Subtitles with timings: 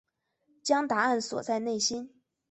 [0.63, 2.11] 将答案锁在内心